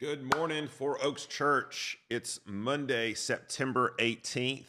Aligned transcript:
Good 0.00 0.32
morning, 0.36 0.68
Four 0.68 1.04
Oaks 1.04 1.26
Church. 1.26 1.98
It's 2.08 2.38
Monday, 2.46 3.14
September 3.14 3.96
18th. 3.98 4.68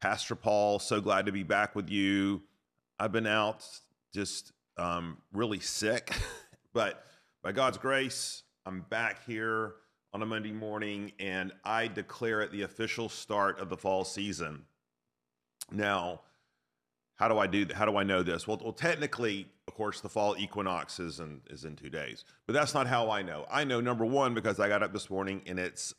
Pastor 0.00 0.34
Paul, 0.34 0.78
so 0.78 1.02
glad 1.02 1.26
to 1.26 1.32
be 1.32 1.42
back 1.42 1.76
with 1.76 1.90
you. 1.90 2.40
I've 2.98 3.12
been 3.12 3.26
out 3.26 3.62
just 4.14 4.52
um, 4.78 5.18
really 5.34 5.60
sick, 5.60 6.16
but 6.72 7.04
by 7.42 7.52
God's 7.52 7.76
grace, 7.76 8.44
I'm 8.64 8.86
back 8.88 9.26
here 9.26 9.74
on 10.14 10.22
a 10.22 10.26
Monday 10.26 10.52
morning 10.52 11.12
and 11.18 11.52
I 11.62 11.86
declare 11.86 12.40
it 12.40 12.50
the 12.50 12.62
official 12.62 13.10
start 13.10 13.60
of 13.60 13.68
the 13.68 13.76
fall 13.76 14.02
season. 14.02 14.62
Now, 15.70 16.22
how 17.16 17.28
do 17.28 17.38
I 17.38 17.46
do 17.46 17.64
that? 17.64 17.76
How 17.76 17.84
do 17.84 17.96
I 17.96 18.02
know 18.02 18.22
this? 18.22 18.46
Well, 18.46 18.60
well, 18.62 18.72
technically, 18.72 19.46
of 19.68 19.74
course, 19.74 20.00
the 20.00 20.08
fall 20.08 20.36
equinox 20.38 20.98
is 20.98 21.20
in 21.20 21.40
is 21.48 21.64
in 21.64 21.76
two 21.76 21.90
days, 21.90 22.24
but 22.46 22.54
that's 22.54 22.74
not 22.74 22.86
how 22.86 23.10
I 23.10 23.22
know. 23.22 23.46
I 23.50 23.64
know 23.64 23.80
number 23.80 24.04
one 24.04 24.34
because 24.34 24.58
I 24.58 24.68
got 24.68 24.82
up 24.82 24.92
this 24.92 25.08
morning 25.10 25.42
and 25.46 25.58
it's 25.58 25.94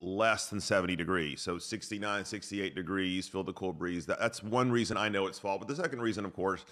less 0.00 0.48
than 0.48 0.60
70 0.60 0.96
degrees, 0.96 1.40
so 1.40 1.58
69, 1.58 2.24
68 2.24 2.74
degrees. 2.74 3.28
Feel 3.28 3.44
the 3.44 3.52
cool 3.52 3.72
breeze. 3.72 4.06
That, 4.06 4.18
that's 4.18 4.42
one 4.42 4.72
reason 4.72 4.96
I 4.96 5.08
know 5.08 5.26
it's 5.26 5.38
fall. 5.38 5.58
But 5.58 5.68
the 5.68 5.76
second 5.76 6.00
reason, 6.02 6.24
of 6.24 6.34
course, 6.34 6.64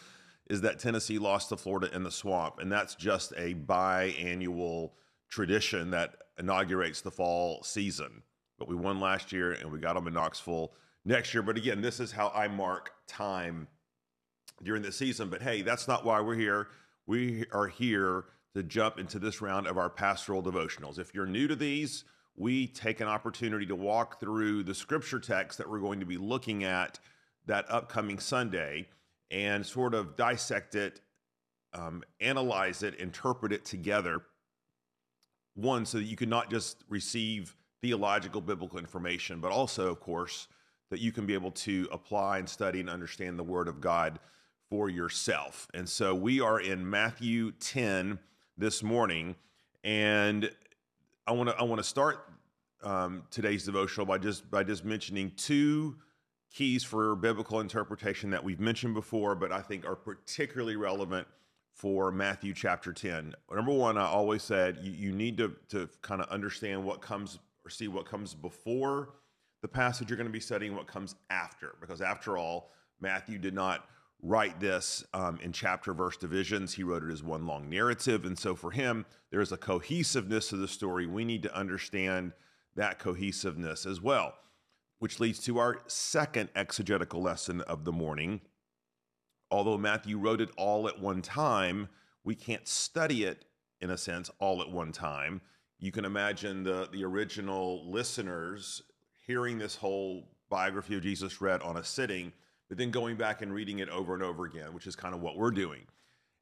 is 0.48 0.60
that 0.62 0.80
Tennessee 0.80 1.18
lost 1.18 1.48
to 1.50 1.56
Florida 1.56 1.94
in 1.94 2.02
the 2.02 2.10
swamp, 2.10 2.58
and 2.58 2.72
that's 2.72 2.96
just 2.96 3.32
a 3.36 3.54
biannual 3.54 4.90
tradition 5.28 5.92
that 5.92 6.16
inaugurates 6.40 7.02
the 7.02 7.10
fall 7.12 7.62
season. 7.62 8.22
But 8.58 8.68
we 8.68 8.74
won 8.74 8.98
last 8.98 9.30
year, 9.30 9.52
and 9.52 9.70
we 9.70 9.78
got 9.78 9.94
them 9.94 10.08
in 10.08 10.14
Knoxville 10.14 10.72
next 11.04 11.34
year. 11.34 11.42
But 11.42 11.56
again, 11.56 11.80
this 11.80 12.00
is 12.00 12.12
how 12.12 12.32
I 12.34 12.48
mark 12.48 12.92
time 13.06 13.68
during 14.62 14.82
the 14.82 14.92
season. 14.92 15.28
But 15.28 15.42
hey, 15.42 15.62
that's 15.62 15.88
not 15.88 16.04
why 16.04 16.20
we're 16.20 16.36
here. 16.36 16.68
We 17.06 17.44
are 17.52 17.66
here 17.66 18.24
to 18.54 18.62
jump 18.62 18.98
into 18.98 19.18
this 19.18 19.40
round 19.40 19.66
of 19.66 19.78
our 19.78 19.90
pastoral 19.90 20.42
devotionals. 20.42 20.98
If 20.98 21.14
you're 21.14 21.26
new 21.26 21.48
to 21.48 21.56
these, 21.56 22.04
we 22.36 22.66
take 22.66 23.00
an 23.00 23.08
opportunity 23.08 23.66
to 23.66 23.76
walk 23.76 24.20
through 24.20 24.64
the 24.64 24.74
scripture 24.74 25.20
text 25.20 25.58
that 25.58 25.68
we're 25.68 25.80
going 25.80 26.00
to 26.00 26.06
be 26.06 26.16
looking 26.16 26.64
at 26.64 26.98
that 27.46 27.66
upcoming 27.68 28.18
Sunday 28.18 28.88
and 29.30 29.64
sort 29.64 29.94
of 29.94 30.16
dissect 30.16 30.74
it, 30.74 31.00
um, 31.74 32.02
analyze 32.20 32.82
it, 32.82 32.94
interpret 32.96 33.52
it 33.52 33.64
together. 33.64 34.22
One, 35.54 35.84
so 35.84 35.98
that 35.98 36.04
you 36.04 36.16
can 36.16 36.28
not 36.28 36.50
just 36.50 36.84
receive 36.88 37.54
theological 37.82 38.40
biblical 38.40 38.78
information, 38.78 39.40
but 39.40 39.52
also, 39.52 39.90
of 39.90 40.00
course, 40.00 40.48
that 40.90 41.00
you 41.00 41.12
can 41.12 41.24
be 41.24 41.34
able 41.34 41.52
to 41.52 41.88
apply 41.90 42.38
and 42.38 42.48
study 42.48 42.80
and 42.80 42.90
understand 42.90 43.38
the 43.38 43.44
Word 43.44 43.68
of 43.68 43.80
God 43.80 44.18
for 44.68 44.88
yourself. 44.88 45.68
And 45.74 45.88
so 45.88 46.14
we 46.14 46.40
are 46.40 46.60
in 46.60 46.88
Matthew 46.88 47.52
10 47.52 48.18
this 48.58 48.82
morning, 48.82 49.36
and 49.82 50.50
I 51.26 51.32
want 51.32 51.48
to 51.48 51.56
I 51.56 51.62
want 51.62 51.78
to 51.78 51.88
start 51.88 52.28
um, 52.82 53.22
today's 53.30 53.64
devotional 53.64 54.06
by 54.06 54.18
just 54.18 54.50
by 54.50 54.64
just 54.64 54.84
mentioning 54.84 55.32
two 55.36 55.96
keys 56.52 56.82
for 56.82 57.14
biblical 57.16 57.60
interpretation 57.60 58.30
that 58.30 58.42
we've 58.42 58.60
mentioned 58.60 58.94
before, 58.94 59.34
but 59.34 59.52
I 59.52 59.60
think 59.60 59.86
are 59.86 59.96
particularly 59.96 60.76
relevant 60.76 61.26
for 61.72 62.10
Matthew 62.10 62.52
chapter 62.52 62.92
10. 62.92 63.34
Number 63.54 63.72
one, 63.72 63.96
I 63.96 64.06
always 64.06 64.42
said 64.42 64.78
you, 64.82 64.90
you 64.90 65.12
need 65.12 65.38
to, 65.38 65.54
to 65.68 65.88
kind 66.02 66.20
of 66.20 66.28
understand 66.28 66.84
what 66.84 67.00
comes 67.00 67.38
or 67.64 67.70
see 67.70 67.88
what 67.88 68.04
comes 68.04 68.34
before 68.34 69.10
the 69.62 69.68
passage 69.68 70.08
you're 70.08 70.16
going 70.16 70.26
to 70.26 70.32
be 70.32 70.40
studying, 70.40 70.74
what 70.74 70.86
comes 70.86 71.14
after, 71.28 71.74
because 71.80 72.00
after 72.00 72.36
all, 72.36 72.70
Matthew 73.00 73.38
did 73.38 73.54
not 73.54 73.86
write 74.22 74.60
this 74.60 75.04
um, 75.14 75.38
in 75.42 75.52
chapter 75.52 75.94
verse 75.94 76.16
divisions. 76.16 76.74
He 76.74 76.82
wrote 76.82 77.02
it 77.02 77.12
as 77.12 77.22
one 77.22 77.46
long 77.46 77.68
narrative. 77.68 78.24
And 78.24 78.38
so 78.38 78.54
for 78.54 78.70
him, 78.70 79.06
there's 79.30 79.52
a 79.52 79.56
cohesiveness 79.56 80.48
to 80.50 80.56
the 80.56 80.68
story. 80.68 81.06
We 81.06 81.24
need 81.24 81.42
to 81.44 81.56
understand 81.56 82.32
that 82.76 82.98
cohesiveness 82.98 83.86
as 83.86 84.00
well, 84.00 84.34
which 84.98 85.20
leads 85.20 85.38
to 85.44 85.58
our 85.58 85.82
second 85.86 86.50
exegetical 86.54 87.22
lesson 87.22 87.62
of 87.62 87.84
the 87.84 87.92
morning. 87.92 88.42
Although 89.50 89.78
Matthew 89.78 90.18
wrote 90.18 90.40
it 90.40 90.50
all 90.56 90.86
at 90.86 91.00
one 91.00 91.22
time, 91.22 91.88
we 92.22 92.34
can't 92.34 92.68
study 92.68 93.24
it 93.24 93.46
in 93.80 93.90
a 93.90 93.96
sense 93.96 94.30
all 94.38 94.60
at 94.60 94.70
one 94.70 94.92
time. 94.92 95.40
You 95.78 95.90
can 95.90 96.04
imagine 96.04 96.62
the, 96.62 96.88
the 96.92 97.04
original 97.04 97.90
listeners 97.90 98.82
hearing 99.30 99.58
this 99.58 99.76
whole 99.76 100.24
biography 100.48 100.96
of 100.96 101.02
Jesus 101.04 101.40
read 101.40 101.62
on 101.62 101.76
a 101.76 101.84
sitting, 101.84 102.32
but 102.68 102.76
then 102.76 102.90
going 102.90 103.14
back 103.14 103.42
and 103.42 103.54
reading 103.54 103.78
it 103.78 103.88
over 103.88 104.12
and 104.12 104.24
over 104.24 104.44
again, 104.44 104.74
which 104.74 104.88
is 104.88 104.96
kind 104.96 105.14
of 105.14 105.20
what 105.20 105.36
we're 105.36 105.52
doing. 105.52 105.82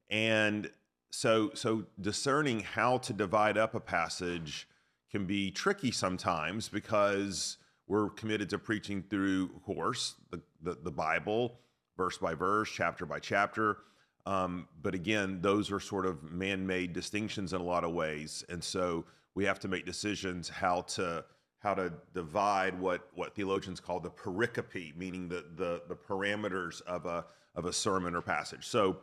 And 0.09 0.71
so, 1.11 1.51
so 1.53 1.85
discerning 2.01 2.61
how 2.61 2.97
to 2.97 3.13
divide 3.13 3.59
up 3.59 3.75
a 3.75 3.81
passage 3.81 4.67
can 5.11 5.27
be 5.27 5.51
tricky 5.51 5.91
sometimes 5.91 6.71
because 6.71 7.59
we're 7.87 8.09
committed 8.09 8.49
to 8.49 8.59
preaching 8.59 9.05
through, 9.11 9.51
of 9.55 9.63
course, 9.63 10.15
the, 10.31 10.41
the, 10.63 10.79
the 10.83 10.91
Bible, 10.91 11.59
verse 11.99 12.17
by 12.17 12.33
verse, 12.33 12.71
chapter 12.75 13.05
by 13.05 13.19
chapter. 13.19 13.81
Um, 14.25 14.67
but 14.81 14.95
again, 14.95 15.41
those 15.43 15.71
are 15.71 15.81
sort 15.81 16.07
of 16.07 16.23
man 16.23 16.67
made 16.67 16.95
distinctions 16.95 17.53
in 17.53 17.61
a 17.61 17.65
lot 17.65 17.85
of 17.85 17.93
ways. 17.93 18.47
And 18.49 18.65
so 18.65 19.05
we 19.35 19.45
have 19.45 19.61
to 19.61 19.69
make 19.69 19.85
decisions 19.85 20.49
how 20.49 20.81
to 20.97 21.27
how 21.61 21.75
to 21.75 21.93
divide 22.15 22.79
what 22.79 23.09
what 23.15 23.35
theologians 23.35 23.81
call 23.81 24.01
the 24.01 24.11
pericope, 24.11 24.97
meaning 24.97 25.29
the 25.29 25.45
the, 25.57 25.83
the 25.89 25.97
parameters 25.97 26.83
of 26.83 27.07
a 27.07 27.25
of 27.55 27.65
a 27.65 27.73
sermon 27.73 28.15
or 28.15 28.23
passage. 28.23 28.67
So 28.67 28.99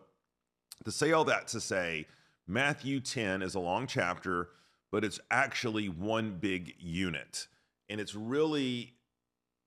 to 0.84 0.92
say 0.92 1.12
all 1.12 1.26
that 1.26 1.48
to 1.50 1.62
say, 1.62 2.08
Matthew 2.48 3.00
10 3.00 3.42
is 3.42 3.56
a 3.56 3.60
long 3.60 3.88
chapter, 3.88 4.50
but 4.92 5.04
it's 5.04 5.20
actually 5.32 5.90
one 5.90 6.38
big 6.40 6.76
unit. 6.80 7.48
And 7.90 8.00
it's 8.00 8.16
really 8.16 8.94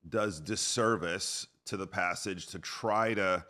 does 0.08 0.40
disservice 0.40 1.46
to 1.66 1.76
the 1.76 1.86
passage 1.86 2.46
to 2.48 2.58
try 2.58 3.14
to 3.14 3.44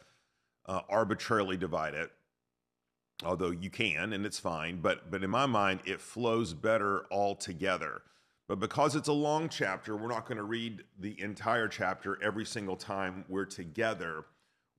uh, 0.67 0.81
arbitrarily 0.89 1.57
divide 1.57 1.95
it 1.95 2.11
although 3.25 3.51
you 3.51 3.71
can 3.71 4.13
and 4.13 4.25
it's 4.25 4.39
fine 4.39 4.81
but 4.81 5.11
but 5.11 5.25
in 5.25 5.31
my 5.31 5.47
mind 5.47 5.81
it 5.85 6.01
flows 6.01 6.55
better 6.55 7.01
all 7.11 7.35
together 7.35 8.03
but 8.49 8.59
because 8.59 8.97
it's 8.97 9.09
a 9.09 9.13
long 9.13 9.51
chapter, 9.51 9.95
we're 9.95 10.09
not 10.09 10.27
going 10.27 10.39
to 10.39 10.45
read 10.45 10.83
the 10.99 11.21
entire 11.21 11.69
chapter 11.69 12.19
every 12.23 12.47
single 12.47 12.77
time 12.77 13.27
we're 13.29 13.45
together. 13.45 14.25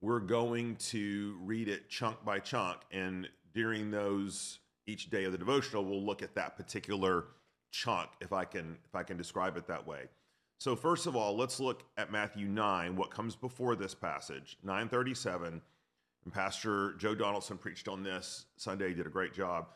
We're 0.00 0.18
going 0.18 0.74
to 0.76 1.38
read 1.40 1.68
it 1.68 1.88
chunk 1.88 2.24
by 2.24 2.40
chunk. 2.40 2.80
And 2.90 3.28
during 3.54 3.92
those, 3.92 4.58
each 4.86 5.08
day 5.08 5.24
of 5.24 5.32
the 5.32 5.38
devotional, 5.38 5.84
we'll 5.84 6.04
look 6.04 6.20
at 6.20 6.34
that 6.34 6.56
particular 6.56 7.26
chunk, 7.70 8.10
if 8.20 8.32
I 8.32 8.44
can, 8.44 8.76
if 8.84 8.94
I 8.96 9.04
can 9.04 9.16
describe 9.16 9.56
it 9.56 9.68
that 9.68 9.86
way. 9.86 10.08
So 10.58 10.74
first 10.74 11.06
of 11.06 11.14
all, 11.14 11.36
let's 11.36 11.60
look 11.60 11.84
at 11.96 12.10
Matthew 12.10 12.48
9, 12.48 12.96
what 12.96 13.10
comes 13.10 13.36
before 13.36 13.76
this 13.76 13.94
passage, 13.94 14.58
937. 14.64 15.62
And 16.24 16.34
Pastor 16.34 16.94
Joe 16.98 17.14
Donaldson 17.14 17.56
preached 17.56 17.86
on 17.86 18.02
this 18.02 18.46
Sunday, 18.56 18.92
did 18.92 19.06
a 19.06 19.10
great 19.10 19.32
job. 19.32 19.68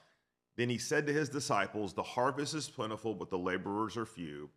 Then 0.56 0.68
he 0.68 0.78
said 0.78 1.06
to 1.06 1.12
his 1.12 1.28
disciples, 1.28 1.92
The 1.92 2.02
harvest 2.02 2.54
is 2.54 2.68
plentiful, 2.68 3.14
but 3.14 3.30
the 3.30 3.38
laborers 3.38 3.96
are 3.96 4.06
few. 4.06 4.50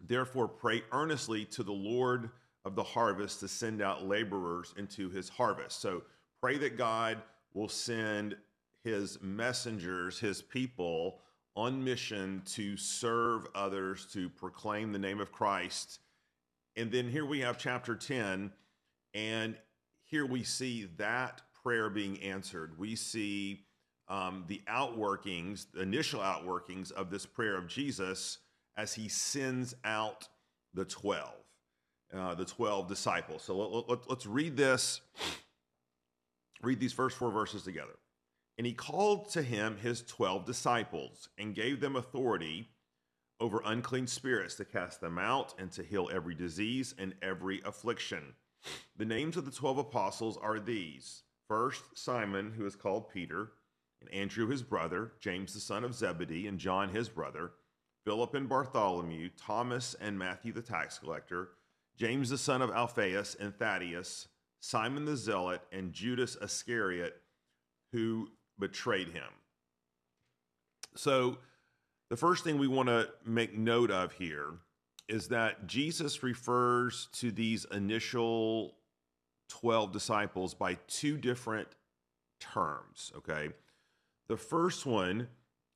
Therefore, 0.00 0.48
pray 0.48 0.82
earnestly 0.92 1.44
to 1.46 1.62
the 1.62 1.72
Lord 1.72 2.30
of 2.64 2.74
the 2.74 2.82
harvest 2.82 3.40
to 3.40 3.48
send 3.48 3.82
out 3.82 4.06
laborers 4.06 4.74
into 4.76 5.10
his 5.10 5.28
harvest. 5.28 5.80
So 5.80 6.02
pray 6.40 6.58
that 6.58 6.76
God 6.76 7.18
will 7.54 7.68
send 7.68 8.36
his 8.84 9.18
messengers, 9.20 10.18
his 10.18 10.40
people, 10.40 11.20
on 11.56 11.82
mission 11.82 12.42
to 12.46 12.76
serve 12.76 13.46
others, 13.54 14.06
to 14.12 14.28
proclaim 14.30 14.92
the 14.92 14.98
name 14.98 15.20
of 15.20 15.32
Christ. 15.32 16.00
And 16.76 16.90
then 16.90 17.08
here 17.08 17.26
we 17.26 17.40
have 17.40 17.58
chapter 17.58 17.96
10, 17.96 18.52
and 19.14 19.56
here 20.04 20.24
we 20.24 20.44
see 20.44 20.88
that 20.96 21.42
prayer 21.62 21.90
being 21.90 22.20
answered. 22.22 22.78
We 22.78 22.94
see 22.94 23.64
um, 24.10 24.44
the 24.48 24.60
outworkings, 24.68 25.66
the 25.72 25.82
initial 25.82 26.20
outworkings 26.20 26.90
of 26.92 27.10
this 27.10 27.24
prayer 27.24 27.56
of 27.56 27.68
Jesus 27.68 28.38
as 28.76 28.92
he 28.92 29.08
sends 29.08 29.74
out 29.84 30.28
the 30.74 30.84
12, 30.84 31.30
uh, 32.14 32.34
the 32.34 32.44
12 32.44 32.88
disciples. 32.88 33.42
So 33.42 33.56
let, 33.56 33.88
let, 33.88 34.10
let's 34.10 34.26
read 34.26 34.56
this, 34.56 35.00
read 36.60 36.80
these 36.80 36.92
first 36.92 37.16
four 37.16 37.30
verses 37.30 37.62
together. 37.62 37.96
And 38.58 38.66
he 38.66 38.72
called 38.72 39.30
to 39.30 39.42
him 39.42 39.78
his 39.80 40.02
12 40.02 40.44
disciples 40.44 41.28
and 41.38 41.54
gave 41.54 41.80
them 41.80 41.96
authority 41.96 42.68
over 43.38 43.62
unclean 43.64 44.06
spirits 44.06 44.56
to 44.56 44.64
cast 44.66 45.00
them 45.00 45.18
out 45.18 45.54
and 45.58 45.70
to 45.72 45.82
heal 45.82 46.10
every 46.12 46.34
disease 46.34 46.94
and 46.98 47.14
every 47.22 47.62
affliction. 47.64 48.34
The 48.98 49.06
names 49.06 49.38
of 49.38 49.46
the 49.46 49.50
12 49.50 49.78
apostles 49.78 50.36
are 50.36 50.58
these 50.58 51.22
First, 51.48 51.82
Simon, 51.94 52.52
who 52.56 52.64
is 52.64 52.76
called 52.76 53.10
Peter 53.10 53.50
and 54.00 54.12
Andrew 54.12 54.48
his 54.48 54.62
brother, 54.62 55.12
James 55.20 55.54
the 55.54 55.60
son 55.60 55.84
of 55.84 55.94
Zebedee, 55.94 56.46
and 56.46 56.58
John 56.58 56.88
his 56.88 57.08
brother, 57.08 57.52
Philip 58.04 58.34
and 58.34 58.48
Bartholomew, 58.48 59.30
Thomas 59.36 59.94
and 60.00 60.18
Matthew 60.18 60.52
the 60.52 60.62
tax 60.62 60.98
collector, 60.98 61.50
James 61.96 62.30
the 62.30 62.38
son 62.38 62.62
of 62.62 62.70
Alphaeus 62.70 63.36
and 63.38 63.54
Thaddeus, 63.54 64.28
Simon 64.60 65.04
the 65.04 65.16
zealot, 65.16 65.62
and 65.72 65.92
Judas 65.92 66.36
Iscariot, 66.42 67.20
who 67.92 68.30
betrayed 68.58 69.08
him. 69.08 69.32
So 70.96 71.38
The 72.10 72.16
first 72.16 72.42
thing 72.42 72.58
we 72.58 72.66
want 72.66 72.88
to 72.88 73.08
make 73.24 73.56
note 73.56 73.92
of 73.92 74.12
here 74.12 74.54
is 75.08 75.28
that 75.28 75.66
Jesus 75.68 76.22
refers 76.24 77.08
to 77.12 77.30
these 77.30 77.64
initial 77.70 78.74
12 79.48 79.92
disciples 79.92 80.52
by 80.52 80.74
two 80.88 81.16
different 81.16 81.68
terms, 82.40 83.12
okay? 83.16 83.50
The 84.30 84.36
first 84.36 84.86
one 84.86 85.26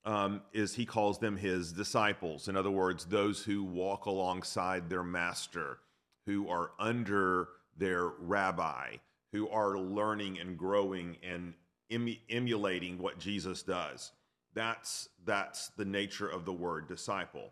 um, 0.04 0.40
is 0.52 0.76
he 0.76 0.86
calls 0.86 1.18
them 1.18 1.36
his 1.36 1.72
disciples. 1.72 2.46
In 2.46 2.56
other 2.56 2.70
words, 2.70 3.04
those 3.04 3.42
who 3.42 3.64
walk 3.64 4.06
alongside 4.06 4.88
their 4.88 5.02
master, 5.02 5.78
who 6.26 6.48
are 6.48 6.70
under 6.78 7.48
their 7.76 8.06
rabbi, 8.20 8.98
who 9.32 9.48
are 9.48 9.76
learning 9.76 10.38
and 10.38 10.56
growing 10.56 11.16
and 11.20 11.54
emu- 11.90 12.14
emulating 12.30 12.96
what 12.98 13.18
Jesus 13.18 13.64
does. 13.64 14.12
That's, 14.54 15.08
that's 15.24 15.70
the 15.70 15.84
nature 15.84 16.28
of 16.28 16.44
the 16.44 16.52
word 16.52 16.86
disciple. 16.86 17.50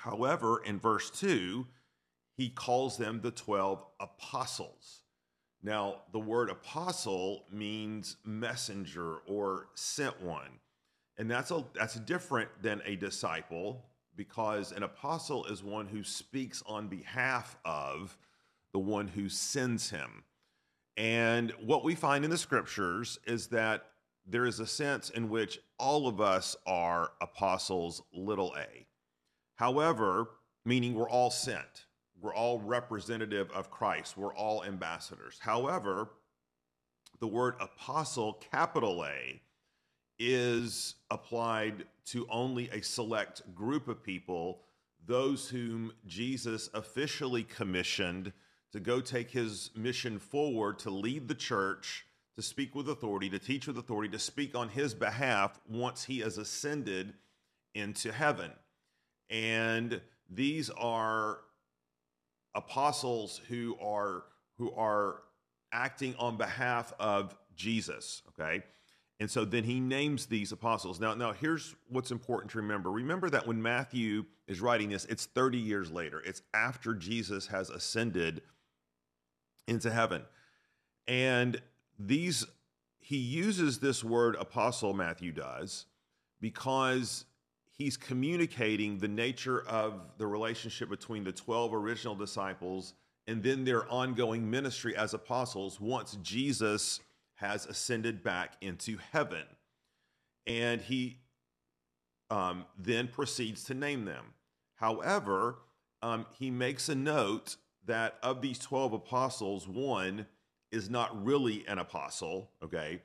However, 0.00 0.62
in 0.66 0.78
verse 0.78 1.08
2, 1.08 1.66
he 2.36 2.50
calls 2.50 2.98
them 2.98 3.22
the 3.22 3.30
12 3.30 3.82
apostles. 4.00 5.00
Now, 5.62 6.02
the 6.12 6.20
word 6.20 6.50
apostle 6.50 7.44
means 7.50 8.16
messenger 8.24 9.16
or 9.26 9.68
sent 9.74 10.20
one. 10.22 10.60
And 11.16 11.30
that's 11.30 11.50
a, 11.50 11.64
that's 11.74 11.96
different 11.96 12.48
than 12.62 12.80
a 12.84 12.94
disciple 12.94 13.84
because 14.14 14.72
an 14.72 14.84
apostle 14.84 15.44
is 15.46 15.62
one 15.62 15.86
who 15.86 16.04
speaks 16.04 16.62
on 16.66 16.88
behalf 16.88 17.56
of 17.64 18.16
the 18.72 18.78
one 18.78 19.08
who 19.08 19.28
sends 19.28 19.90
him. 19.90 20.24
And 20.96 21.52
what 21.64 21.84
we 21.84 21.94
find 21.94 22.24
in 22.24 22.30
the 22.30 22.38
scriptures 22.38 23.18
is 23.26 23.48
that 23.48 23.84
there 24.26 24.46
is 24.46 24.60
a 24.60 24.66
sense 24.66 25.10
in 25.10 25.28
which 25.28 25.58
all 25.78 26.06
of 26.06 26.20
us 26.20 26.54
are 26.66 27.12
apostles, 27.20 28.02
little 28.12 28.54
a. 28.58 28.86
However, 29.54 30.30
meaning 30.64 30.94
we're 30.94 31.08
all 31.08 31.30
sent, 31.30 31.86
we're 32.20 32.34
all 32.34 32.60
representative 32.60 33.50
of 33.52 33.70
Christ, 33.70 34.16
we're 34.16 34.34
all 34.34 34.64
ambassadors. 34.64 35.38
However, 35.40 36.10
the 37.20 37.26
word 37.26 37.54
apostle, 37.60 38.42
capital 38.50 39.04
A, 39.04 39.40
is 40.18 40.96
applied 41.10 41.84
to 42.06 42.26
only 42.30 42.68
a 42.70 42.82
select 42.82 43.54
group 43.54 43.88
of 43.88 44.02
people, 44.02 44.62
those 45.06 45.48
whom 45.48 45.92
Jesus 46.06 46.68
officially 46.74 47.44
commissioned 47.44 48.32
to 48.72 48.80
go 48.80 49.00
take 49.00 49.30
his 49.30 49.70
mission 49.74 50.18
forward 50.18 50.78
to 50.80 50.90
lead 50.90 51.28
the 51.28 51.34
church, 51.34 52.04
to 52.34 52.42
speak 52.42 52.74
with 52.74 52.88
authority, 52.88 53.30
to 53.30 53.38
teach 53.38 53.66
with 53.66 53.78
authority, 53.78 54.10
to 54.10 54.18
speak 54.18 54.54
on 54.54 54.68
his 54.68 54.94
behalf 54.94 55.58
once 55.68 56.04
he 56.04 56.18
has 56.20 56.36
ascended 56.36 57.14
into 57.74 58.12
heaven. 58.12 58.52
And 59.30 60.00
these 60.28 60.68
are 60.70 61.38
apostles 62.58 63.40
who 63.48 63.76
are 63.80 64.24
who 64.58 64.72
are 64.74 65.22
acting 65.72 66.14
on 66.18 66.36
behalf 66.36 66.92
of 66.98 67.34
Jesus, 67.54 68.22
okay? 68.28 68.62
And 69.20 69.30
so 69.30 69.44
then 69.44 69.64
he 69.64 69.80
names 69.80 70.26
these 70.26 70.52
apostles. 70.52 71.00
Now, 71.00 71.14
now 71.14 71.32
here's 71.32 71.74
what's 71.88 72.10
important 72.10 72.50
to 72.52 72.58
remember. 72.58 72.90
Remember 72.90 73.30
that 73.30 73.46
when 73.46 73.62
Matthew 73.62 74.24
is 74.46 74.60
writing 74.60 74.90
this, 74.90 75.04
it's 75.06 75.26
30 75.26 75.58
years 75.58 75.90
later. 75.90 76.20
It's 76.24 76.42
after 76.54 76.94
Jesus 76.94 77.46
has 77.46 77.70
ascended 77.70 78.42
into 79.68 79.90
heaven. 79.90 80.22
And 81.06 81.60
these 81.98 82.44
he 83.00 83.16
uses 83.16 83.78
this 83.78 84.04
word 84.04 84.36
apostle 84.36 84.92
Matthew 84.92 85.32
does 85.32 85.86
because 86.40 87.24
he's 87.78 87.96
communicating 87.96 88.98
the 88.98 89.08
nature 89.08 89.62
of 89.68 90.02
the 90.18 90.26
relationship 90.26 90.90
between 90.90 91.22
the 91.24 91.32
12 91.32 91.72
original 91.72 92.16
disciples 92.16 92.92
and 93.28 93.42
then 93.42 93.64
their 93.64 93.88
ongoing 93.90 94.50
ministry 94.50 94.96
as 94.96 95.14
apostles 95.14 95.80
once 95.80 96.18
Jesus 96.22 97.00
has 97.36 97.66
ascended 97.66 98.22
back 98.24 98.56
into 98.60 98.98
heaven. 99.12 99.44
And 100.46 100.80
he 100.80 101.18
um, 102.30 102.64
then 102.76 103.06
proceeds 103.06 103.62
to 103.64 103.74
name 103.74 104.04
them. 104.04 104.24
However, 104.74 105.58
um, 106.02 106.26
he 106.36 106.50
makes 106.50 106.88
a 106.88 106.94
note 106.94 107.56
that 107.86 108.16
of 108.22 108.42
these 108.42 108.58
12 108.58 108.94
apostles, 108.94 109.68
one 109.68 110.26
is 110.72 110.90
not 110.90 111.24
really 111.24 111.64
an 111.68 111.78
apostle, 111.78 112.50
okay? 112.62 113.02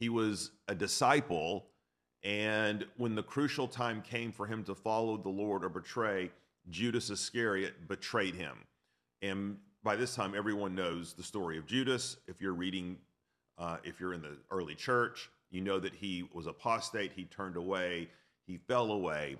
He 0.00 0.08
was 0.08 0.50
a 0.68 0.74
disciple 0.74 1.66
and 2.26 2.84
when 2.96 3.14
the 3.14 3.22
crucial 3.22 3.68
time 3.68 4.02
came 4.02 4.32
for 4.32 4.46
him 4.46 4.64
to 4.64 4.74
follow 4.74 5.16
the 5.16 5.28
Lord 5.28 5.64
or 5.64 5.68
betray, 5.68 6.32
Judas 6.68 7.08
Iscariot 7.08 7.86
betrayed 7.86 8.34
him. 8.34 8.58
And 9.22 9.58
by 9.84 9.94
this 9.94 10.16
time, 10.16 10.34
everyone 10.36 10.74
knows 10.74 11.12
the 11.12 11.22
story 11.22 11.56
of 11.56 11.66
Judas. 11.66 12.16
If 12.26 12.40
you're 12.40 12.52
reading, 12.52 12.96
uh, 13.58 13.76
if 13.84 14.00
you're 14.00 14.12
in 14.12 14.22
the 14.22 14.36
early 14.50 14.74
church, 14.74 15.30
you 15.52 15.60
know 15.60 15.78
that 15.78 15.94
he 15.94 16.28
was 16.34 16.48
apostate. 16.48 17.12
He 17.14 17.26
turned 17.26 17.56
away. 17.56 18.08
He 18.44 18.56
fell 18.56 18.90
away. 18.90 19.36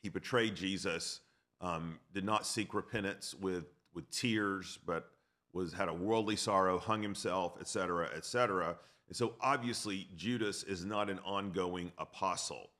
He 0.00 0.08
betrayed 0.08 0.54
Jesus. 0.54 1.22
Um, 1.60 1.98
did 2.12 2.24
not 2.24 2.46
seek 2.46 2.72
repentance 2.72 3.34
with 3.40 3.64
with 3.94 4.08
tears, 4.10 4.78
but 4.86 5.10
was 5.52 5.72
had 5.72 5.88
a 5.88 5.94
worldly 5.94 6.36
sorrow, 6.36 6.78
hung 6.78 7.02
himself, 7.02 7.56
etc., 7.60 8.10
etc. 8.14 8.76
And 9.08 9.16
so 9.16 9.34
obviously, 9.40 10.08
Judas 10.16 10.62
is 10.62 10.84
not 10.84 11.10
an 11.10 11.20
ongoing 11.24 11.92
apostle. 11.98 12.70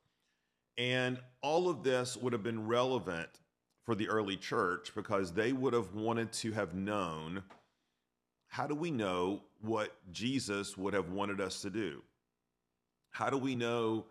And 0.77 1.19
all 1.41 1.69
of 1.69 1.83
this 1.83 2.17
would 2.17 2.33
have 2.33 2.43
been 2.43 2.67
relevant 2.67 3.29
for 3.85 3.95
the 3.95 4.09
early 4.09 4.35
church 4.35 4.91
because 4.95 5.31
they 5.31 5.53
would 5.53 5.73
have 5.73 5.93
wanted 5.93 6.31
to 6.33 6.51
have 6.51 6.73
known 6.73 7.43
how 8.47 8.67
do 8.67 8.75
we 8.75 8.89
know 8.89 9.41
what 9.61 9.95
Jesus 10.11 10.77
would 10.77 10.93
have 10.93 11.09
wanted 11.09 11.41
us 11.41 11.61
to 11.61 11.69
do? 11.69 12.01
How 13.09 13.29
do 13.29 13.37
we 13.37 13.55
know 13.55 14.05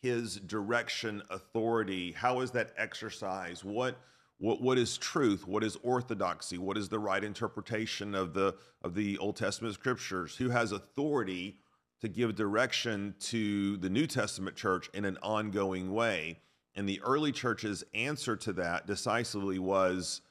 his 0.00 0.36
direction, 0.36 1.22
authority? 1.28 2.12
How 2.12 2.40
is 2.40 2.52
that 2.52 2.72
exercised? 2.76 3.64
What 3.64 3.98
what, 4.42 4.60
what 4.60 4.76
is 4.76 4.98
truth? 4.98 5.46
What 5.46 5.62
is 5.62 5.78
orthodoxy? 5.84 6.58
What 6.58 6.76
is 6.76 6.88
the 6.88 6.98
right 6.98 7.22
interpretation 7.22 8.12
of 8.12 8.34
the 8.34 8.56
of 8.82 8.96
the 8.96 9.16
Old 9.18 9.36
Testament 9.36 9.72
scriptures? 9.74 10.34
Who 10.34 10.50
has 10.50 10.72
authority 10.72 11.58
to 12.00 12.08
give 12.08 12.34
direction 12.34 13.14
to 13.20 13.76
the 13.76 13.88
New 13.88 14.08
Testament 14.08 14.56
church 14.56 14.90
in 14.94 15.04
an 15.04 15.16
ongoing 15.22 15.94
way? 15.94 16.40
And 16.74 16.88
the 16.88 17.00
early 17.02 17.30
church's 17.30 17.84
answer 17.94 18.34
to 18.38 18.52
that 18.54 18.84
decisively 18.88 19.60
was 19.60 20.22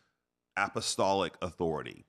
apostolic 0.58 1.36
authority. 1.42 2.04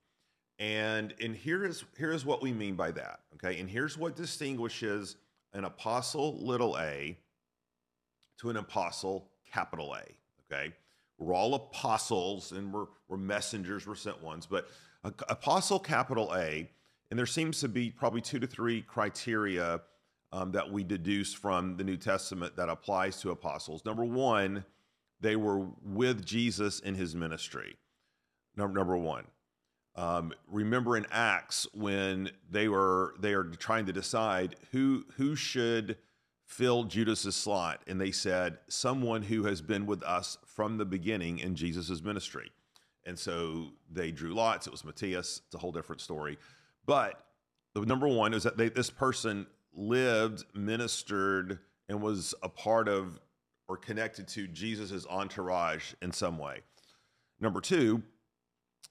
And 0.59 1.13
and 1.21 1.33
here 1.33 1.63
is 1.63 1.85
here 1.97 2.11
is 2.11 2.25
what 2.25 2.41
we 2.41 2.51
mean 2.51 2.75
by 2.75 2.91
that. 2.91 3.21
Okay, 3.35 3.61
and 3.61 3.69
here's 3.69 3.97
what 3.97 4.17
distinguishes 4.17 5.15
an 5.53 5.63
apostle 5.63 6.37
little 6.41 6.77
a 6.77 7.17
to 8.39 8.49
an 8.49 8.57
apostle 8.57 9.29
capital 9.49 9.95
A. 9.95 10.03
Okay. 10.51 10.73
We're 11.17 11.33
all 11.33 11.55
apostles 11.55 12.51
and 12.51 12.73
we're, 12.73 12.85
we're 13.07 13.17
messengers, 13.17 13.87
we're 13.87 13.95
sent 13.95 14.21
ones. 14.21 14.45
But 14.45 14.67
apostle, 15.03 15.79
capital 15.79 16.33
A, 16.35 16.69
and 17.09 17.19
there 17.19 17.25
seems 17.25 17.59
to 17.59 17.67
be 17.67 17.89
probably 17.91 18.21
two 18.21 18.39
to 18.39 18.47
three 18.47 18.81
criteria 18.81 19.81
um, 20.31 20.51
that 20.51 20.71
we 20.71 20.83
deduce 20.83 21.33
from 21.33 21.77
the 21.77 21.83
New 21.83 21.97
Testament 21.97 22.55
that 22.55 22.69
applies 22.69 23.21
to 23.21 23.31
apostles. 23.31 23.85
Number 23.85 24.03
one, 24.03 24.65
they 25.21 25.35
were 25.35 25.67
with 25.83 26.25
Jesus 26.25 26.79
in 26.79 26.95
his 26.95 27.15
ministry. 27.15 27.77
Number, 28.55 28.77
number 28.77 28.97
one. 28.97 29.25
Um, 29.95 30.33
remember 30.47 30.97
in 30.97 31.05
Acts 31.11 31.67
when 31.73 32.31
they 32.49 32.67
were 32.67 33.13
they 33.19 33.33
are 33.33 33.43
trying 33.43 33.85
to 33.85 33.93
decide 33.93 34.55
who 34.71 35.05
who 35.17 35.35
should 35.35 35.97
filled 36.53 36.89
Judas's 36.89 37.35
slot, 37.35 37.81
and 37.87 37.99
they 37.99 38.11
said, 38.11 38.59
Someone 38.67 39.23
who 39.23 39.45
has 39.45 39.61
been 39.61 39.85
with 39.85 40.03
us 40.03 40.37
from 40.45 40.77
the 40.77 40.85
beginning 40.85 41.39
in 41.39 41.55
Jesus' 41.55 42.03
ministry. 42.03 42.51
And 43.05 43.17
so 43.17 43.69
they 43.91 44.11
drew 44.11 44.33
lots. 44.33 44.67
It 44.67 44.71
was 44.71 44.85
Matthias. 44.85 45.41
It's 45.45 45.55
a 45.55 45.57
whole 45.57 45.71
different 45.71 46.01
story. 46.01 46.37
But 46.85 47.25
the 47.73 47.85
number 47.85 48.07
one 48.07 48.33
is 48.33 48.43
that 48.43 48.55
they, 48.55 48.69
this 48.69 48.89
person 48.89 49.47
lived, 49.73 50.45
ministered, 50.53 51.59
and 51.89 52.01
was 52.01 52.35
a 52.43 52.49
part 52.49 52.87
of 52.87 53.19
or 53.67 53.77
connected 53.77 54.27
to 54.27 54.47
Jesus' 54.47 55.05
entourage 55.09 55.93
in 56.01 56.11
some 56.11 56.37
way. 56.37 56.59
Number 57.39 57.61
two, 57.61 58.03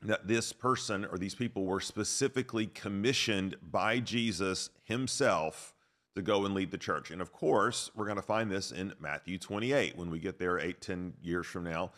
that 0.02 0.26
this 0.26 0.52
person 0.52 1.04
or 1.04 1.16
these 1.16 1.35
people 1.35 1.64
were 1.64 1.81
specifically 1.81 2.66
commissioned 2.66 3.57
by 3.62 4.00
Jesus 4.00 4.71
himself 4.85 5.72
to 6.14 6.23
go 6.23 6.45
and 6.45 6.54
lead 6.54 6.71
the 6.71 6.78
church. 6.78 7.11
And 7.11 7.23
of 7.23 7.33
course, 7.33 7.90
we're 7.95 8.04
going 8.04 8.16
to 8.16 8.23
find 8.23 8.50
this 8.50 8.71
in 8.71 8.92
Matthew 9.00 9.38
28 9.38 9.97
when 9.97 10.11
we 10.11 10.19
get 10.19 10.38
there 10.38 10.59
eight, 10.59 10.81
ten 10.81 11.14
years 11.23 11.47
from 11.47 11.64
now. 11.64 11.92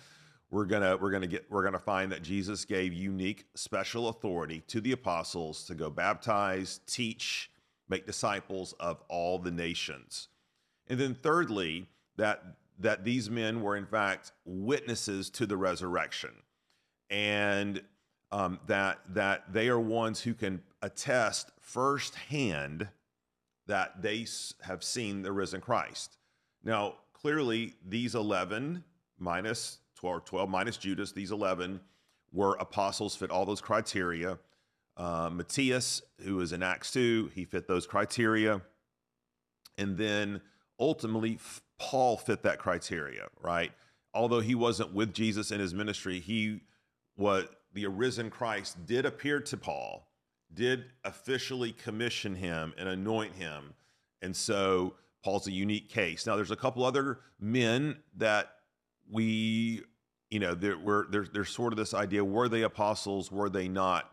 We're 0.50 0.66
gonna 0.66 0.96
we're 0.96 1.10
gonna 1.10 1.26
get 1.26 1.50
we're 1.50 1.64
gonna 1.64 1.80
find 1.80 2.12
that 2.12 2.22
Jesus 2.22 2.64
gave 2.64 2.92
unique 2.92 3.46
special 3.56 4.08
authority 4.08 4.62
to 4.68 4.80
the 4.80 4.92
apostles 4.92 5.64
to 5.64 5.74
go 5.74 5.90
baptize, 5.90 6.78
teach, 6.86 7.50
make 7.88 8.06
disciples 8.06 8.72
of 8.78 9.02
all 9.08 9.40
the 9.40 9.50
nations. 9.50 10.28
And 10.86 11.00
then 11.00 11.14
thirdly, 11.14 11.88
that 12.18 12.44
that 12.78 13.04
these 13.04 13.28
men 13.28 13.62
were 13.62 13.76
in 13.76 13.86
fact 13.86 14.30
witnesses 14.44 15.28
to 15.30 15.46
the 15.46 15.56
resurrection, 15.56 16.30
and 17.10 17.82
um, 18.30 18.60
that 18.68 19.00
that 19.08 19.52
they 19.52 19.68
are 19.68 19.80
ones 19.80 20.20
who 20.20 20.34
can 20.34 20.62
attest 20.82 21.50
firsthand 21.60 22.88
that 23.66 24.02
they 24.02 24.26
have 24.62 24.82
seen 24.82 25.22
the 25.22 25.32
risen 25.32 25.60
Christ. 25.60 26.18
Now, 26.62 26.96
clearly, 27.12 27.74
these 27.86 28.14
eleven 28.14 28.84
minus 29.18 29.78
12, 29.96 30.24
12 30.24 30.50
minus 30.50 30.76
Judas, 30.76 31.12
these 31.12 31.30
eleven 31.30 31.80
were 32.32 32.56
apostles, 32.56 33.16
fit 33.16 33.30
all 33.30 33.46
those 33.46 33.60
criteria. 33.60 34.38
Uh, 34.96 35.30
Matthias, 35.32 36.02
who 36.22 36.36
was 36.36 36.52
in 36.52 36.62
Acts 36.62 36.92
2, 36.92 37.30
he 37.34 37.44
fit 37.44 37.66
those 37.66 37.86
criteria. 37.86 38.60
And 39.78 39.96
then 39.96 40.40
ultimately, 40.78 41.38
Paul 41.78 42.16
fit 42.16 42.42
that 42.42 42.58
criteria, 42.58 43.28
right? 43.40 43.72
Although 44.12 44.40
he 44.40 44.54
wasn't 44.54 44.92
with 44.92 45.12
Jesus 45.12 45.50
in 45.50 45.60
his 45.60 45.74
ministry, 45.74 46.20
he 46.20 46.60
what 47.16 47.50
the 47.72 47.86
arisen 47.86 48.30
Christ 48.30 48.86
did 48.86 49.04
appear 49.06 49.40
to 49.40 49.56
Paul, 49.56 50.08
did 50.54 50.84
officially 51.04 51.72
commission 51.72 52.34
him 52.34 52.72
and 52.78 52.88
anoint 52.88 53.34
him. 53.34 53.74
And 54.22 54.34
so 54.34 54.94
Paul's 55.22 55.46
a 55.46 55.52
unique 55.52 55.88
case. 55.88 56.26
Now, 56.26 56.36
there's 56.36 56.50
a 56.50 56.56
couple 56.56 56.84
other 56.84 57.20
men 57.40 57.96
that 58.16 58.50
we, 59.10 59.82
you 60.30 60.38
know, 60.38 60.54
there 60.54 60.78
were 60.78 61.06
there's 61.10 61.30
there's 61.30 61.50
sort 61.50 61.72
of 61.72 61.76
this 61.78 61.94
idea: 61.94 62.24
were 62.24 62.48
they 62.48 62.62
apostles? 62.62 63.30
Were 63.30 63.48
they 63.48 63.68
not? 63.68 64.10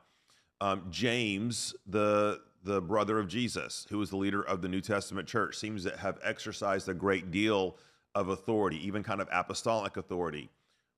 Um, 0.59 0.87
James, 0.89 1.75
the 1.85 2.41
the 2.63 2.81
brother 2.81 3.19
of 3.19 3.27
Jesus, 3.27 3.87
who 3.89 3.97
was 3.97 4.09
the 4.09 4.17
leader 4.17 4.41
of 4.41 4.61
the 4.61 4.67
New 4.67 4.81
Testament 4.81 5.27
church, 5.27 5.57
seems 5.57 5.83
to 5.83 5.97
have 5.97 6.19
exercised 6.23 6.87
a 6.87 6.93
great 6.93 7.31
deal 7.31 7.77
of 8.13 8.29
authority, 8.29 8.85
even 8.85 9.03
kind 9.03 9.21
of 9.21 9.27
apostolic 9.31 9.97
authority. 9.97 10.49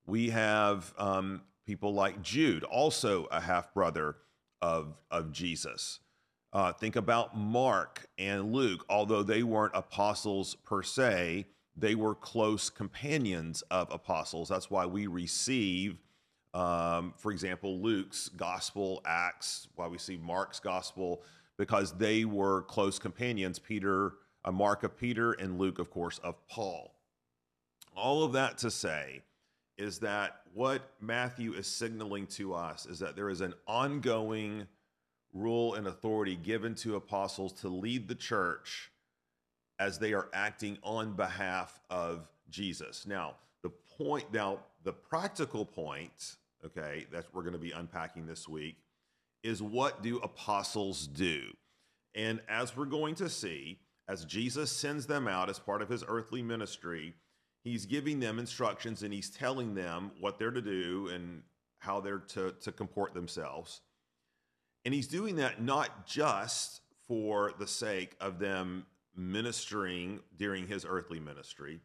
We 0.06 0.30
have 0.30 0.92
um, 0.98 1.42
people 1.64 1.94
like 1.94 2.20
Jude, 2.22 2.64
also 2.64 3.26
a 3.30 3.40
half 3.40 3.72
brother 3.72 4.16
of, 4.64 4.94
of 5.10 5.30
Jesus. 5.30 6.00
Uh, 6.54 6.72
think 6.72 6.96
about 6.96 7.36
Mark 7.36 8.06
and 8.16 8.50
Luke, 8.50 8.86
although 8.88 9.22
they 9.22 9.42
weren't 9.42 9.74
apostles 9.74 10.54
per 10.54 10.82
se, 10.82 11.44
they 11.76 11.94
were 11.94 12.14
close 12.14 12.70
companions 12.70 13.62
of 13.70 13.92
apostles. 13.92 14.48
That's 14.48 14.70
why 14.70 14.86
we 14.86 15.06
receive 15.06 15.98
um, 16.54 17.14
for 17.16 17.32
example, 17.32 17.80
Luke's 17.80 18.28
gospel, 18.28 19.02
Acts, 19.04 19.66
why 19.74 19.88
we 19.88 19.98
see 19.98 20.16
Mark's 20.16 20.60
gospel, 20.60 21.24
because 21.56 21.92
they 21.98 22.24
were 22.24 22.62
close 22.62 22.96
companions, 23.00 23.58
Peter, 23.58 24.12
a 24.44 24.52
Mark 24.52 24.84
of 24.84 24.96
Peter, 24.96 25.32
and 25.32 25.58
Luke, 25.58 25.80
of 25.80 25.90
course, 25.90 26.18
of 26.18 26.36
Paul. 26.46 26.94
All 27.96 28.22
of 28.22 28.32
that 28.34 28.58
to 28.58 28.70
say 28.70 29.22
is 29.76 29.98
that 30.00 30.42
what 30.52 30.92
Matthew 31.00 31.54
is 31.54 31.66
signaling 31.66 32.26
to 32.28 32.54
us 32.54 32.86
is 32.86 32.98
that 33.00 33.16
there 33.16 33.28
is 33.28 33.40
an 33.40 33.54
ongoing 33.66 34.66
rule 35.32 35.74
and 35.74 35.86
authority 35.86 36.36
given 36.36 36.74
to 36.76 36.96
apostles 36.96 37.52
to 37.52 37.68
lead 37.68 38.06
the 38.06 38.14
church 38.14 38.90
as 39.78 39.98
they 39.98 40.12
are 40.12 40.28
acting 40.32 40.78
on 40.82 41.14
behalf 41.14 41.80
of 41.90 42.28
Jesus. 42.48 43.06
Now, 43.06 43.34
the 43.62 43.70
point, 43.98 44.32
now, 44.32 44.60
the 44.84 44.92
practical 44.92 45.64
point 45.64 46.36
okay, 46.64 47.06
that 47.12 47.26
we're 47.32 47.42
going 47.42 47.54
to 47.54 47.58
be 47.58 47.72
unpacking 47.72 48.26
this 48.26 48.48
week, 48.48 48.76
is 49.42 49.62
what 49.62 50.02
do 50.02 50.18
apostles 50.18 51.06
do? 51.06 51.42
And 52.14 52.40
as 52.48 52.76
we're 52.76 52.86
going 52.86 53.14
to 53.16 53.28
see, 53.28 53.78
as 54.08 54.24
Jesus 54.24 54.70
sends 54.70 55.06
them 55.06 55.28
out 55.28 55.50
as 55.50 55.58
part 55.58 55.82
of 55.82 55.88
his 55.88 56.04
earthly 56.06 56.42
ministry, 56.42 57.14
he's 57.64 57.86
giving 57.86 58.20
them 58.20 58.38
instructions 58.38 59.02
and 59.02 59.12
he's 59.12 59.30
telling 59.30 59.74
them 59.74 60.12
what 60.20 60.38
they're 60.38 60.50
to 60.50 60.62
do 60.62 61.08
and 61.12 61.42
how 61.78 62.00
they're 62.00 62.18
to, 62.18 62.52
to 62.60 62.70
comport 62.70 63.14
themselves. 63.14 63.80
And 64.84 64.94
he's 64.94 65.08
doing 65.08 65.36
that 65.36 65.62
not 65.62 66.06
just 66.06 66.82
for 67.08 67.52
the 67.58 67.66
sake 67.66 68.16
of 68.20 68.38
them 68.38 68.86
ministering 69.16 70.20
during 70.36 70.66
his 70.66 70.84
earthly 70.88 71.18
ministry, 71.18 71.80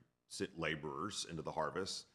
laborers 0.58 1.26
into 1.30 1.42
the 1.42 1.52
harvest, 1.52 2.06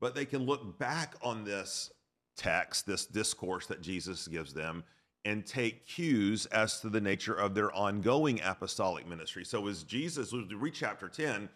but 0.00 0.14
they 0.14 0.24
can 0.24 0.46
look 0.46 0.78
back 0.78 1.16
on 1.22 1.44
this 1.44 1.90
text, 2.36 2.86
this 2.86 3.04
discourse 3.04 3.66
that 3.66 3.82
Jesus 3.82 4.28
gives 4.28 4.54
them, 4.54 4.84
and 5.24 5.44
take 5.44 5.86
cues 5.86 6.46
as 6.46 6.80
to 6.80 6.88
the 6.88 7.00
nature 7.00 7.34
of 7.34 7.54
their 7.54 7.72
ongoing 7.74 8.40
apostolic 8.42 9.06
ministry. 9.06 9.44
So, 9.44 9.66
as 9.66 9.82
Jesus, 9.82 10.32
we 10.32 10.44
read 10.54 10.74
chapter 10.74 11.08
10, 11.08 11.48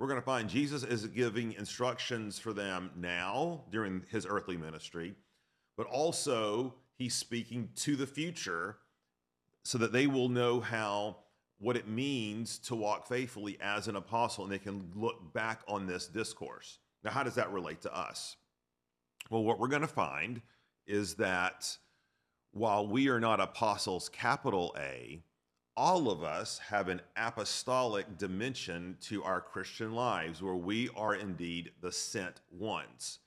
we're 0.00 0.06
going 0.06 0.18
to 0.18 0.24
find 0.24 0.48
Jesus 0.48 0.82
is 0.82 1.06
giving 1.08 1.52
instructions 1.52 2.38
for 2.38 2.54
them 2.54 2.90
now 2.96 3.60
during 3.70 4.02
his 4.10 4.26
earthly 4.26 4.56
ministry, 4.56 5.14
but 5.76 5.86
also 5.86 6.74
he's 6.96 7.14
speaking 7.14 7.68
to 7.76 7.96
the 7.96 8.06
future 8.06 8.78
so 9.62 9.76
that 9.76 9.92
they 9.92 10.06
will 10.06 10.30
know 10.30 10.58
how 10.58 11.18
what 11.58 11.76
it 11.76 11.86
means 11.86 12.58
to 12.60 12.74
walk 12.74 13.06
faithfully 13.06 13.58
as 13.60 13.88
an 13.88 13.96
apostle 13.96 14.44
and 14.44 14.52
they 14.52 14.58
can 14.58 14.90
look 14.96 15.34
back 15.34 15.60
on 15.68 15.86
this 15.86 16.06
discourse. 16.06 16.78
Now, 17.04 17.10
how 17.10 17.22
does 17.22 17.34
that 17.34 17.52
relate 17.52 17.82
to 17.82 17.94
us? 17.94 18.36
Well, 19.28 19.44
what 19.44 19.58
we're 19.58 19.68
going 19.68 19.82
to 19.82 19.86
find 19.86 20.40
is 20.86 21.16
that 21.16 21.76
while 22.52 22.88
we 22.88 23.08
are 23.08 23.20
not 23.20 23.38
apostles, 23.38 24.08
capital 24.08 24.74
A, 24.78 25.22
all 25.80 26.10
of 26.10 26.22
us 26.22 26.58
have 26.58 26.88
an 26.88 27.00
apostolic 27.16 28.18
dimension 28.18 28.98
to 29.00 29.24
our 29.24 29.40
Christian 29.40 29.94
lives 29.94 30.42
where 30.42 30.54
we 30.54 30.90
are 30.94 31.14
indeed 31.14 31.70
the 31.80 31.90
sent 31.90 32.42
ones. 32.50 33.20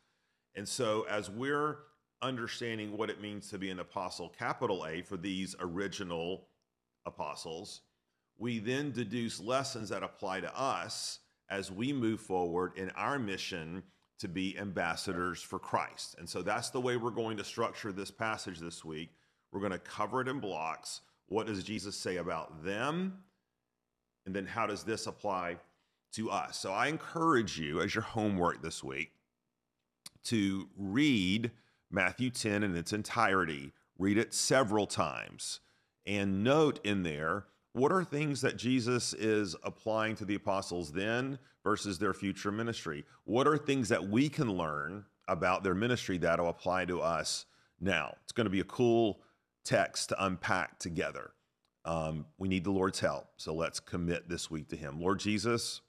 And 0.53 0.69
so, 0.69 1.07
as 1.09 1.31
we're 1.31 1.79
understanding 2.21 2.95
what 2.95 3.09
it 3.09 3.19
means 3.19 3.49
to 3.49 3.57
be 3.57 3.71
an 3.71 3.79
apostle, 3.79 4.29
capital 4.29 4.85
A, 4.85 5.01
for 5.01 5.17
these 5.17 5.55
original 5.59 6.45
apostles, 7.07 7.81
we 8.37 8.59
then 8.59 8.91
deduce 8.91 9.39
lessons 9.39 9.89
that 9.89 10.03
apply 10.03 10.41
to 10.41 10.55
us 10.55 11.21
as 11.49 11.71
we 11.71 11.91
move 11.91 12.21
forward 12.21 12.73
in 12.75 12.91
our 12.91 13.17
mission 13.17 13.81
to 14.19 14.27
be 14.27 14.55
ambassadors 14.59 15.41
for 15.41 15.57
Christ. 15.57 16.17
And 16.19 16.29
so 16.29 16.43
that's 16.43 16.69
the 16.69 16.81
way 16.81 16.97
we're 16.97 17.09
going 17.09 17.37
to 17.37 17.43
structure 17.43 17.91
this 17.91 18.11
passage 18.11 18.59
this 18.59 18.85
week. 18.85 19.09
We're 19.51 19.59
going 19.59 19.71
to 19.71 19.79
cover 19.79 20.21
it 20.21 20.27
in 20.27 20.39
blocks. 20.39 21.01
What 21.33 21.47
does 21.47 21.63
Jesus 21.63 21.95
say 21.95 22.17
about 22.17 22.63
them? 22.63 23.17
And 24.27 24.35
then 24.35 24.45
how 24.45 24.67
does 24.67 24.83
this 24.83 25.07
apply 25.07 25.57
to 26.11 26.29
us? 26.29 26.59
So 26.59 26.71
I 26.71 26.85
encourage 26.87 27.57
you, 27.57 27.81
as 27.81 27.95
your 27.95 28.03
homework 28.03 28.61
this 28.61 28.83
week, 28.83 29.09
to 30.25 30.69
read 30.77 31.49
Matthew 31.89 32.29
10 32.29 32.61
in 32.61 32.75
its 32.75 32.93
entirety. 32.93 33.73
Read 33.97 34.19
it 34.19 34.31
several 34.35 34.85
times 34.85 35.59
and 36.05 36.43
note 36.43 36.79
in 36.83 37.01
there 37.01 37.47
what 37.71 37.91
are 37.91 38.03
things 38.03 38.39
that 38.41 38.55
Jesus 38.55 39.15
is 39.15 39.55
applying 39.63 40.15
to 40.17 40.25
the 40.25 40.35
apostles 40.35 40.91
then 40.91 41.39
versus 41.63 41.97
their 41.97 42.13
future 42.13 42.51
ministry? 42.51 43.05
What 43.23 43.47
are 43.47 43.57
things 43.57 43.89
that 43.89 44.07
we 44.07 44.29
can 44.29 44.53
learn 44.53 45.05
about 45.27 45.63
their 45.63 45.73
ministry 45.73 46.19
that'll 46.19 46.49
apply 46.49 46.85
to 46.85 47.01
us 47.01 47.45
now? 47.81 48.15
It's 48.21 48.31
going 48.31 48.45
to 48.45 48.51
be 48.51 48.59
a 48.59 48.65
cool 48.65 49.21
text 49.63 50.09
to 50.09 50.25
unpack 50.25 50.79
together. 50.79 51.31
Um, 51.85 52.25
we 52.37 52.47
need 52.47 52.63
the 52.63 52.71
Lord's 52.71 52.99
help. 52.99 53.27
So 53.37 53.53
let's 53.53 53.79
commit 53.79 54.29
this 54.29 54.49
week 54.49 54.69
to 54.69 54.75
Him. 54.75 55.01
Lord 55.01 55.19
Jesus, 55.19 55.81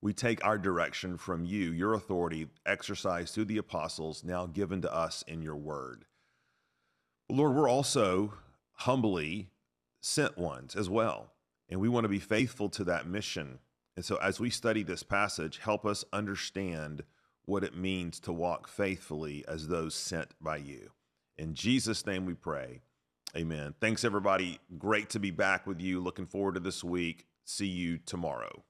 we 0.00 0.12
take 0.12 0.44
our 0.44 0.58
direction 0.58 1.16
from 1.16 1.44
you, 1.44 1.72
your 1.72 1.94
authority 1.94 2.48
exercised 2.66 3.34
through 3.34 3.46
the 3.46 3.58
apostles, 3.58 4.22
now 4.22 4.46
given 4.46 4.82
to 4.82 4.94
us 4.94 5.24
in 5.26 5.42
your 5.42 5.56
word. 5.56 6.04
Lord, 7.28 7.54
we're 7.54 7.70
also 7.70 8.34
humbly 8.74 9.48
sent 10.00 10.36
ones 10.36 10.76
as 10.76 10.90
well. 10.90 11.32
And 11.68 11.80
we 11.80 11.88
want 11.88 12.04
to 12.04 12.10
be 12.10 12.18
faithful 12.18 12.68
to 12.70 12.84
that 12.84 13.06
mission. 13.06 13.58
And 13.96 14.04
so, 14.04 14.16
as 14.16 14.38
we 14.38 14.50
study 14.50 14.82
this 14.82 15.02
passage, 15.02 15.58
help 15.58 15.86
us 15.86 16.04
understand 16.12 17.02
what 17.46 17.64
it 17.64 17.76
means 17.76 18.20
to 18.20 18.32
walk 18.32 18.68
faithfully 18.68 19.44
as 19.48 19.68
those 19.68 19.94
sent 19.94 20.34
by 20.40 20.58
you. 20.58 20.90
In 21.36 21.54
Jesus' 21.54 22.06
name 22.06 22.26
we 22.26 22.34
pray. 22.34 22.80
Amen. 23.36 23.74
Thanks, 23.80 24.04
everybody. 24.04 24.60
Great 24.78 25.10
to 25.10 25.18
be 25.18 25.32
back 25.32 25.66
with 25.66 25.80
you. 25.80 26.00
Looking 26.00 26.26
forward 26.26 26.54
to 26.54 26.60
this 26.60 26.84
week. 26.84 27.26
See 27.44 27.66
you 27.66 27.98
tomorrow. 27.98 28.64